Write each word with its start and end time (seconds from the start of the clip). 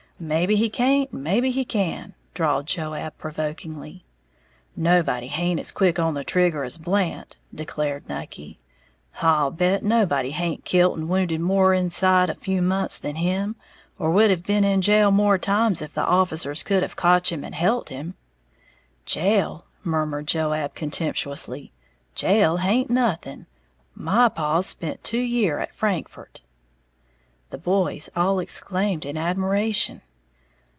"Maybe 0.23 0.55
he 0.55 0.69
can't, 0.69 1.09
and 1.11 1.23
maybe 1.23 1.49
he 1.49 1.65
can," 1.65 2.13
drawled 2.35 2.67
Joab, 2.67 3.17
provokingly. 3.17 4.03
"Nobody 4.75 5.25
haint 5.25 5.59
as 5.59 5.71
quick 5.71 5.97
on 5.97 6.13
the 6.13 6.23
trigger 6.23 6.63
as 6.63 6.77
Blant," 6.77 7.37
declared 7.55 8.07
Nucky; 8.07 8.59
"I'll 9.23 9.49
bet 9.49 9.81
nobody 9.83 10.29
haint 10.29 10.63
kilt 10.63 10.95
and 10.95 11.09
wounded 11.09 11.41
more 11.41 11.73
inside 11.73 12.29
a 12.29 12.35
few 12.35 12.61
months 12.61 12.99
than 12.99 13.15
him, 13.15 13.55
or 13.97 14.11
would 14.11 14.29
have 14.29 14.43
been 14.43 14.63
in 14.63 14.81
jail 14.83 15.09
more 15.09 15.39
times 15.39 15.81
if 15.81 15.95
the 15.95 16.05
officers 16.05 16.61
could 16.61 16.83
have 16.83 16.95
kotch 16.95 17.31
him 17.31 17.43
and 17.43 17.55
helt 17.55 17.89
him." 17.89 18.13
"Jail," 19.07 19.65
murmured 19.83 20.27
Joab, 20.27 20.75
contemptuously, 20.75 21.71
"jail 22.13 22.57
haint 22.57 22.91
nothing! 22.91 23.47
My 23.95 24.29
paw's 24.29 24.67
spent 24.67 25.03
two 25.03 25.17
year 25.17 25.57
at 25.57 25.73
Frankfort!" 25.73 26.41
The 27.49 27.57
boys 27.57 28.11
all 28.15 28.37
exclaimed 28.37 29.03
in 29.03 29.17
admiration. 29.17 30.01